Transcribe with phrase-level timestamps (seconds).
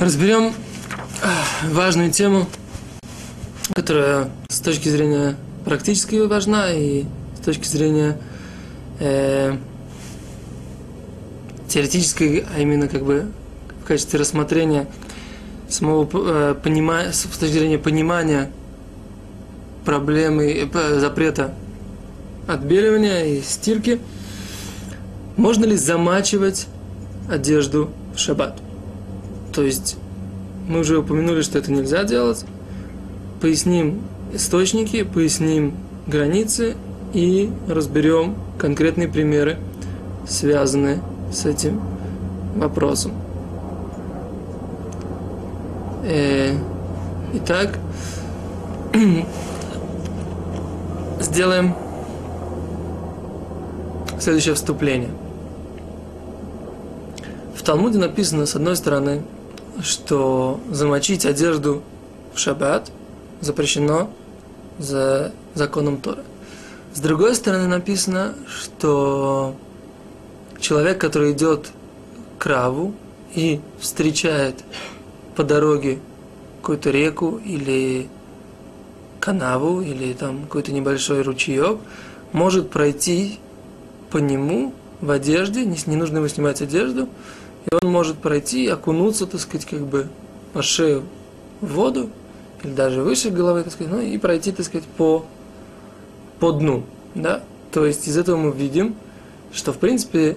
[0.00, 0.54] Разберем
[1.62, 2.46] важную тему,
[3.74, 5.36] которая с точки зрения
[5.66, 7.04] практически важна и
[7.38, 8.18] с точки зрения
[8.98, 9.58] э,
[11.68, 13.26] теоретической, а именно как бы
[13.82, 14.86] в качестве рассмотрения
[15.68, 18.50] самого э, понимания, с точки зрения понимания
[19.84, 21.52] проблемы э, запрета
[22.48, 24.00] отбеливания и стирки,
[25.36, 26.68] можно ли замачивать
[27.28, 28.62] одежду в шаббат?
[29.60, 29.98] То есть
[30.68, 32.46] мы уже упомянули, что это нельзя делать.
[33.42, 34.00] Поясним
[34.32, 35.74] источники, поясним
[36.06, 36.76] границы
[37.12, 39.58] и разберем конкретные примеры,
[40.26, 41.78] связанные с этим
[42.56, 43.12] вопросом.
[46.04, 46.54] Э,
[47.34, 47.78] итак,
[51.20, 51.74] сделаем
[54.18, 55.10] следующее вступление.
[57.54, 59.20] В Талмуде написано, с одной стороны,
[59.82, 61.82] что замочить одежду
[62.34, 62.90] в шаббат
[63.40, 64.10] запрещено
[64.78, 66.24] за законом Тора.
[66.94, 69.54] С другой стороны написано, что
[70.58, 71.70] человек, который идет
[72.38, 72.94] к Раву
[73.34, 74.64] и встречает
[75.36, 75.98] по дороге
[76.60, 78.08] какую-то реку или
[79.20, 81.78] канаву или там какой-то небольшой ручеек,
[82.32, 83.38] может пройти
[84.10, 87.08] по нему в одежде, не, нужно ему снимать одежду,
[87.66, 90.08] и он может пройти, окунуться, так сказать, как бы
[90.52, 91.04] по шею
[91.60, 92.10] в воду,
[92.62, 95.24] или даже выше головы, так сказать, ну и пройти, так сказать, по,
[96.38, 97.42] по дну, да.
[97.72, 98.96] То есть из этого мы видим,
[99.52, 100.36] что, в принципе,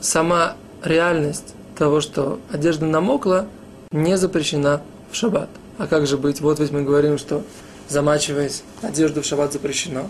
[0.00, 3.46] сама реальность того, что одежда намокла,
[3.90, 5.48] не запрещена в шаббат.
[5.78, 6.40] А как же быть?
[6.40, 7.42] Вот ведь мы говорим, что
[7.88, 10.08] замачиваясь, одежду в шаббат запрещено.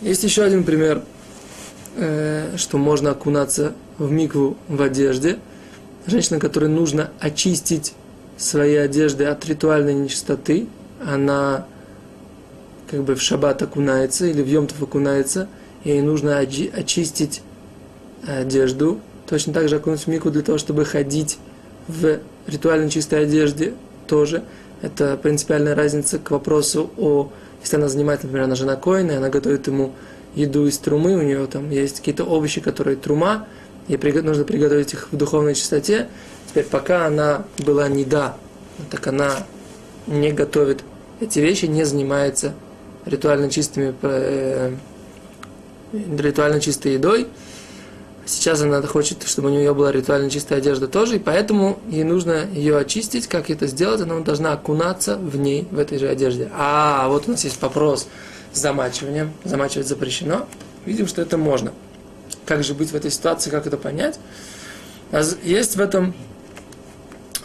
[0.00, 1.02] Есть еще один пример
[1.96, 5.38] Э, что можно окунаться в микву в одежде.
[6.06, 7.94] Женщина, которой нужно очистить
[8.36, 10.68] свои одежды от ритуальной нечистоты,
[11.04, 11.66] она
[12.88, 15.48] как бы в шаббат окунается или в Йомтов окунается,
[15.82, 17.42] ей нужно очистить
[18.24, 21.38] одежду, точно так же окунуть в мику для того, чтобы ходить
[21.88, 23.74] в ритуально чистой одежде
[24.06, 24.44] тоже.
[24.80, 27.30] Это принципиальная разница к вопросу о,
[27.62, 29.92] если она занимается, например, она жена Коина, и она готовит ему
[30.34, 33.46] еду из трумы, у нее там есть какие-то овощи, которые трума,
[33.88, 36.08] и нужно приготовить их в духовной чистоте.
[36.48, 38.36] Теперь, пока она была не да,
[38.90, 39.46] так она
[40.06, 40.82] не готовит
[41.20, 42.54] эти вещи, не занимается
[43.04, 44.72] ритуально чистыми, э,
[45.92, 47.26] ритуально чистой едой.
[48.26, 52.46] Сейчас она хочет, чтобы у нее была ритуально чистая одежда тоже, и поэтому ей нужно
[52.52, 53.26] ее очистить.
[53.26, 54.00] Как это сделать?
[54.00, 56.48] Она должна окунаться в ней, в этой же одежде.
[56.56, 58.08] А, вот у нас есть вопрос
[58.52, 59.32] замачиванием.
[59.44, 60.46] Замачивать запрещено.
[60.86, 61.72] Видим, что это можно.
[62.46, 64.18] Как же быть в этой ситуации, как это понять?
[65.42, 66.14] Есть в этом,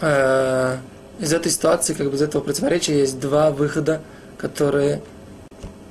[0.01, 0.77] э,
[1.19, 4.01] из этой ситуации, как бы из этого противоречия, есть два выхода,
[4.37, 5.01] которые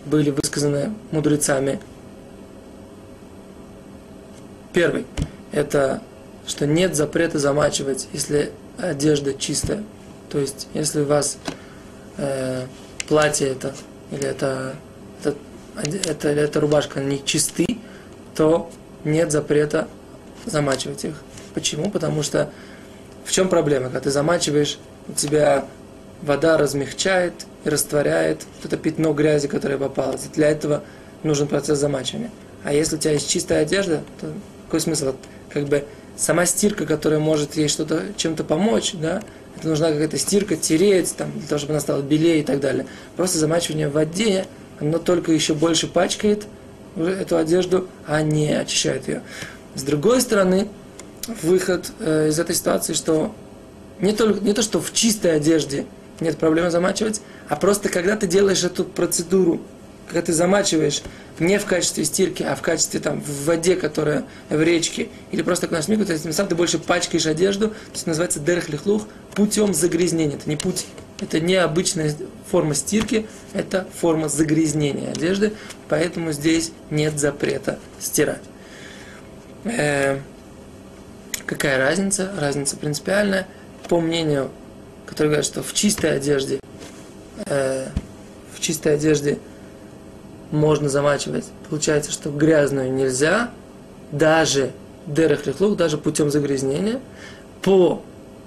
[0.07, 1.81] были высказаны мудрецами.
[4.73, 5.07] Первый–
[5.53, 6.01] это
[6.47, 9.83] что нет запрета замачивать, если одежда чистая.
[10.31, 11.39] То есть, если у вас
[12.17, 12.67] э,
[13.09, 13.75] платье это,
[14.11, 14.75] или это
[15.83, 17.67] это, эта рубашка не чисты,
[18.35, 18.71] то
[19.05, 19.89] нет запрета
[20.47, 21.15] замачивать их.
[21.55, 21.91] Почему?
[21.91, 22.51] Потому что
[23.25, 23.87] в чем проблема?
[23.87, 25.67] Когда ты замачиваешь, у тебя
[26.23, 27.33] вода размягчает
[27.65, 30.17] и растворяет вот это пятно грязи, которое попало.
[30.35, 30.83] Для этого
[31.23, 32.31] нужен процесс замачивания.
[32.63, 34.33] А если у тебя есть чистая одежда, то
[34.67, 35.15] какой смысл?
[35.51, 35.85] Как бы
[36.17, 39.23] сама стирка, которая может ей что-то чем-то помочь, да,
[39.57, 42.87] это нужна какая-то стирка, тереть, там, для того, чтобы она стала белее и так далее.
[43.17, 44.47] Просто замачивание в воде
[44.81, 46.47] оно только еще больше пачкает
[46.97, 49.23] эту одежду, а не очищает ее.
[49.75, 50.69] С другой стороны,
[51.43, 53.35] выход э, из этой ситуации, что
[54.01, 55.87] не, только, не то, что в чистой одежде
[56.21, 59.61] нет проблемы замачивать, а просто когда ты делаешь эту процедуру,
[60.07, 61.03] когда ты замачиваешь
[61.39, 65.67] не в качестве стирки, а в качестве там в воде, которая в речке, или просто
[65.67, 69.09] к смику, то есть тем самым ты больше пачкаешь одежду, то есть называется дерх лихлух,
[69.35, 70.37] путем загрязнения.
[70.37, 70.87] Это не путь
[71.21, 72.15] это не обычная
[72.51, 75.53] форма стирки, это форма загрязнения одежды,
[75.89, 78.43] поэтому здесь нет запрета стирать.
[79.65, 80.19] Э,
[81.47, 82.33] какая разница?
[82.39, 83.47] Разница принципиальная.
[83.89, 84.51] По мнению,
[85.07, 86.61] который говорит, что в чистой одежде,
[87.47, 87.89] э,
[88.55, 89.39] в чистой одежде
[90.51, 93.51] можно замачивать, получается, что грязную нельзя,
[94.13, 94.73] даже
[95.07, 97.01] дерах лихлух, даже путем загрязнения.
[97.63, 98.03] По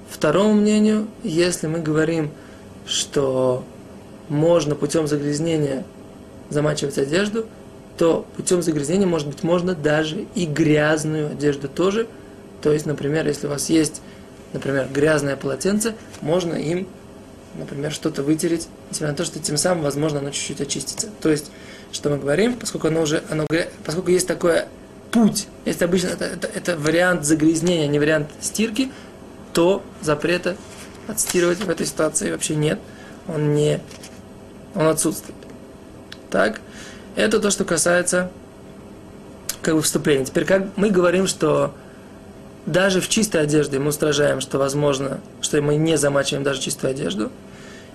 [0.09, 2.31] второму мнению, если мы говорим
[2.87, 3.63] что
[4.29, 5.85] можно путем загрязнения
[6.49, 7.45] замачивать одежду,
[7.97, 12.07] то путем загрязнения, может быть, можно даже и грязную одежду тоже.
[12.61, 14.01] То есть, например, если у вас есть
[14.53, 16.87] например, грязное полотенце, можно им,
[17.55, 21.09] например, что-то вытереть, несмотря на то, что тем самым, возможно, оно чуть-чуть очистится.
[21.21, 21.51] То есть,
[21.91, 23.45] что мы говорим, поскольку оно уже, оно,
[23.85, 24.63] поскольку есть такой
[25.11, 28.91] путь, если обычно это, это, это вариант загрязнения, а не вариант стирки,
[29.53, 30.55] то запрета
[31.07, 32.79] отстирывать в этой ситуации вообще нет.
[33.27, 33.79] Он не,
[34.75, 35.37] он отсутствует.
[36.29, 36.61] Так,
[37.15, 38.31] это то, что касается
[39.61, 40.25] как бы вступления.
[40.25, 41.73] Теперь как мы говорим, что
[42.65, 47.31] даже в чистой одежде мы устражаем, что возможно, что мы не замачиваем даже чистую одежду.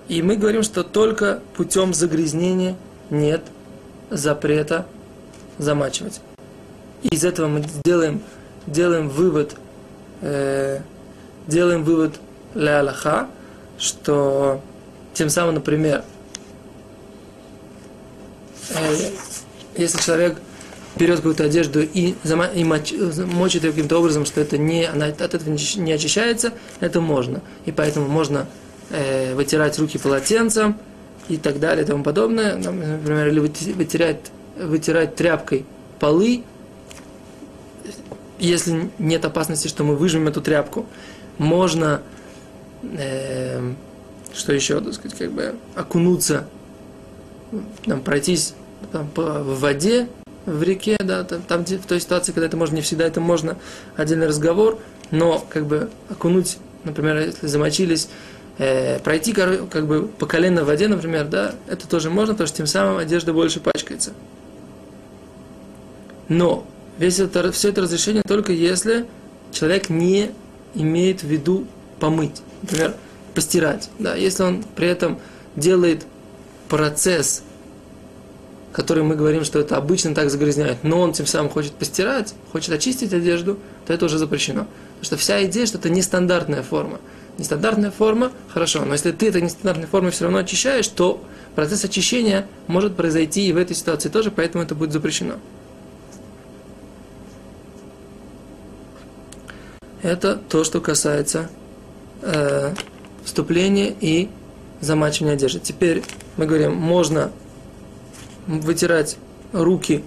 [0.09, 2.77] И мы говорим, что только путем загрязнения
[3.11, 3.43] нет
[4.11, 4.87] запрета
[5.59, 6.21] замачивать.
[7.03, 8.23] И из этого мы делаем,
[8.67, 9.57] делаем вывод,
[10.23, 10.81] э,
[11.47, 12.15] делаем вывод
[12.55, 13.29] ля Аллаха,
[13.79, 14.61] что
[15.15, 16.05] тем самым, например,
[18.71, 19.11] э,
[19.77, 20.39] если человек
[20.97, 22.93] берет какую-то одежду и, зама, и моч,
[23.33, 27.41] мочит ее каким-то образом, что это не, она от этого не очищается, это можно.
[27.65, 28.47] И поэтому можно
[28.91, 30.79] э, вытирать руки полотенцем
[31.29, 32.57] и так далее и тому подобное.
[32.57, 35.65] Например, или вытирать, вытирать тряпкой
[35.99, 36.45] полы,
[38.39, 40.87] если нет опасности, что мы выжмем эту тряпку.
[41.39, 42.03] Можно,
[42.83, 43.73] э,
[44.35, 46.47] что еще, так сказать, как бы окунуться,
[47.85, 48.55] там, пройтись
[48.91, 50.09] там, по, в воде,
[50.47, 53.57] в реке, да, там, там в той ситуации, когда это можно, не всегда это можно,
[53.97, 54.79] отдельный разговор,
[55.11, 58.09] но как бы окунуть, например, если замочились,
[58.59, 62.57] э, пройти как бы по колено в воде, например, да, это тоже можно, потому что
[62.57, 64.13] тем самым одежда больше пачкается.
[66.29, 66.67] Но
[66.99, 69.07] весь это, все это разрешение только если
[69.53, 70.31] человек не
[70.75, 71.67] имеет в виду
[72.01, 72.95] помыть, например,
[73.35, 73.91] постирать.
[73.99, 75.19] Да, если он при этом
[75.57, 76.07] делает
[76.69, 77.43] процесс
[78.73, 82.73] который мы говорим, что это обычно так загрязняет, но он тем самым хочет постирать, хочет
[82.73, 84.67] очистить одежду, то это уже запрещено.
[84.95, 86.99] Потому что вся идея, что это нестандартная форма.
[87.39, 91.23] Нестандартная форма, хорошо, но если ты это нестандартной формой все равно очищаешь, то
[91.55, 95.35] процесс очищения может произойти и в этой ситуации тоже, поэтому это будет запрещено.
[100.03, 101.49] Это то, что касается
[102.23, 102.75] э,
[103.25, 104.29] вступления и
[104.81, 105.61] замачивания одежды.
[105.61, 106.03] Теперь
[106.37, 107.31] мы говорим, можно
[108.47, 109.17] вытирать
[109.53, 110.03] руки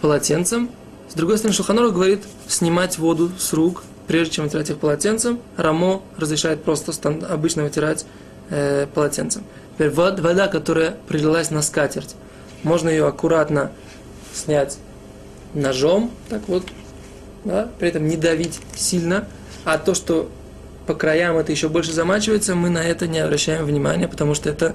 [0.00, 0.70] полотенцем.
[1.08, 5.38] С другой стороны, Шуханор говорит снимать воду с рук, прежде чем вытирать их полотенцем.
[5.56, 6.92] Рамо разрешает просто
[7.28, 8.06] обычно вытирать
[8.50, 9.44] э, полотенцем.
[9.74, 12.14] Теперь вода, которая прилилась на скатерть,
[12.62, 13.72] можно ее аккуратно
[14.32, 14.78] снять
[15.52, 16.64] ножом, так вот,
[17.44, 19.26] да, при этом не давить сильно,
[19.64, 20.30] а то, что
[20.86, 24.74] по краям это еще больше замачивается, мы на это не обращаем внимания, потому что это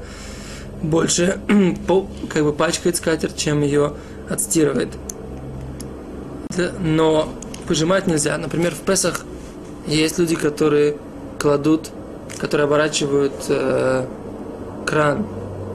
[0.82, 1.40] больше
[2.30, 3.94] как бы пачкает скатерть, чем ее
[4.30, 4.90] отстирывает.
[6.80, 7.30] Но
[7.68, 8.38] пожимать нельзя.
[8.38, 9.26] Например, в Песах
[9.86, 10.98] есть люди, которые
[11.38, 11.90] кладут,
[12.38, 14.06] которые оборачивают э,
[14.86, 15.26] кран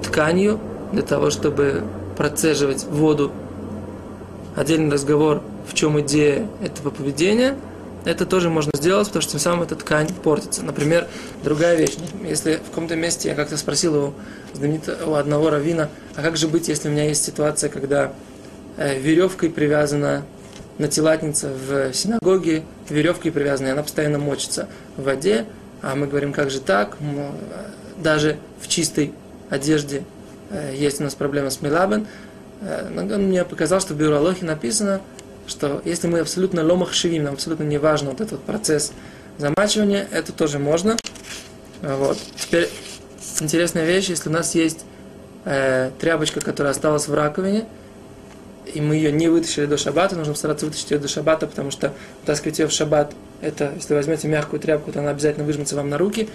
[0.03, 0.61] тканью
[0.93, 1.85] для того, чтобы
[2.17, 3.33] процеживать воду.
[4.57, 7.57] Отдельный разговор, в чем идея этого поведения–
[8.05, 10.63] это тоже можно сделать, потому что тем самым эта ткань портится.
[10.63, 11.09] Например,
[11.43, 11.95] другая вещь.
[12.23, 14.15] Если в каком-то месте я как-то спросил у,
[15.07, 18.13] у одного равина, а как же быть, если у меня есть ситуация, когда
[18.77, 20.25] э, веревкой привязана
[20.79, 25.47] натилатница в синагоге, веревкой привязана, и она постоянно мочится в воде,
[25.83, 26.97] а мы говорим, как же так,
[27.97, 29.13] даже в чистой
[29.51, 30.05] одежде
[30.51, 32.07] э, есть у нас проблема с милабен.
[32.61, 35.01] Э, он мне показал, что в Бюрологе написано,
[35.47, 38.93] что если мы абсолютно ломах шивим, нам абсолютно не важно вот этот процесс
[39.39, 40.97] замачивания, это тоже можно.
[41.83, 42.19] Вот.
[42.37, 42.69] Теперь
[43.41, 44.85] интересная вещь, если у нас есть
[45.45, 47.67] э, тряпочка, которая осталась в раковине,
[48.73, 51.93] и мы ее не вытащили до шаббата, нужно стараться вытащить ее до шаббата, потому что
[52.25, 55.91] таскивать ее в шаббат, это, если вы возьмете мягкую тряпку, то она обязательно выжмется вам
[55.91, 56.29] на руки.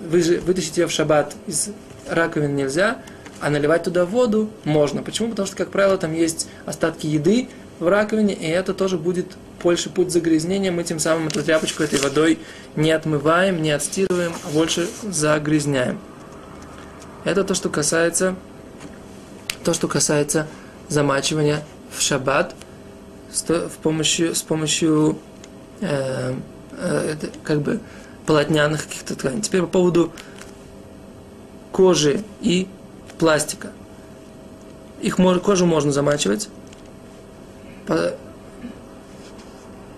[0.00, 1.68] Вы же, вытащить ее в шаббат из
[2.08, 2.98] раковины нельзя,
[3.40, 5.02] а наливать туда воду можно.
[5.02, 5.30] Почему?
[5.30, 7.48] Потому что, как правило, там есть остатки еды,
[7.80, 9.26] в раковине, и это тоже будет
[9.62, 10.70] больше путь загрязнения.
[10.70, 12.38] Мы тем самым эту тряпочку этой водой
[12.76, 15.98] не отмываем, не отстирываем, а больше загрязняем.
[17.24, 18.36] Это то, что касается,
[19.64, 20.46] то, что касается
[20.88, 22.54] замачивания в шаббат
[23.32, 25.18] с, в помощью, с помощью
[25.80, 26.34] э,
[26.78, 27.80] э, как бы
[28.26, 29.42] полотняных каких-то тканей.
[29.42, 30.12] Теперь по поводу
[31.72, 32.68] кожи и
[33.18, 33.72] пластика.
[35.00, 36.48] Их кожу можно замачивать,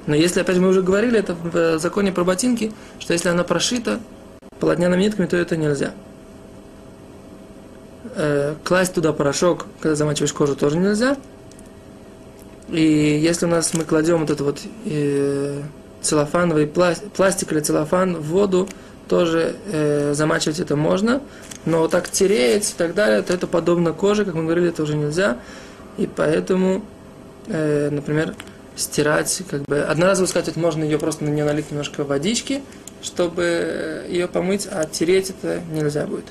[0.06, 4.00] но если, опять мы уже говорили, это в законе про ботинки, что если она прошита
[4.58, 5.92] полотняными нитками, то это нельзя.
[8.14, 11.16] Э, класть туда порошок, когда замачиваешь кожу, тоже нельзя.
[12.68, 12.80] И
[13.22, 15.62] если у нас мы кладем вот эту вот э,
[16.00, 18.68] целлофановый пластик, пластик или целлофан в воду
[19.08, 21.20] тоже э, замачивать это можно,
[21.64, 24.82] но вот так тереть и так далее, то это подобно коже, как мы говорили, это
[24.82, 25.38] уже нельзя,
[25.96, 26.84] и поэтому,
[27.46, 28.34] э, например,
[28.76, 32.62] стирать, как бы, одноразово скатерть можно ее просто на нее налить немножко водички,
[33.02, 36.26] чтобы ее помыть, а тереть это нельзя будет.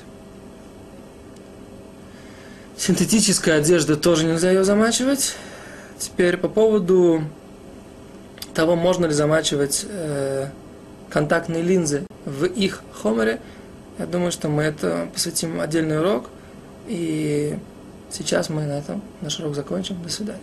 [2.76, 5.36] Синтетическая одежда тоже нельзя ее замачивать.
[5.98, 7.22] Теперь по поводу
[8.54, 10.48] того, можно ли замачивать э,
[11.10, 13.40] контактные линзы в их хомере,
[13.98, 16.28] я думаю, что мы это посвятим отдельный урок.
[16.88, 17.56] И
[18.10, 20.02] сейчас мы на этом наш урок закончим.
[20.02, 20.40] До свидания.